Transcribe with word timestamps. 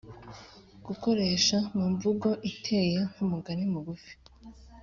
gukoresha 0.85 1.57
mu 1.75 1.85
mvugo 1.93 2.29
iteye 2.51 2.97
nk’umugani 3.11 3.63
mugufi 3.71 4.13